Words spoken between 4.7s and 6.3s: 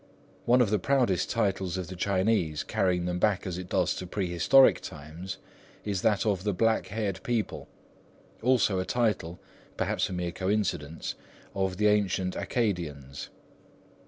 times, is that